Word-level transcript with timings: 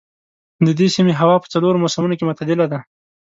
د 0.65 0.67
دې 0.79 0.87
سيمې 0.95 1.13
هوا 1.19 1.35
په 1.39 1.47
څلورو 1.53 1.81
موسمونو 1.83 2.17
کې 2.17 2.27
معتدله 2.29 2.65
ده. 2.71 2.79